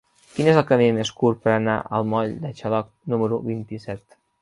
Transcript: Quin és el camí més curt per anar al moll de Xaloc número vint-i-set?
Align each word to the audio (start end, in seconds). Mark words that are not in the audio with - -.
Quin 0.37 0.47
és 0.53 0.57
el 0.61 0.63
camí 0.71 0.87
més 0.95 1.11
curt 1.19 1.45
per 1.45 1.53
anar 1.57 1.77
al 1.99 2.09
moll 2.15 2.35
de 2.47 2.55
Xaloc 2.63 2.93
número 3.15 3.43
vint-i-set? 3.55 4.23